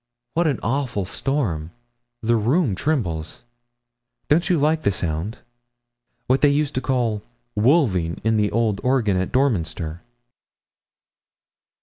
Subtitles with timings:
[0.33, 1.69] What an awful storm!
[2.23, 3.43] The room trembles.
[4.29, 5.37] Don't you like the sound?
[6.25, 7.21] What they used to call
[7.53, 10.01] 'wolving' in the old organ at Dorminster!'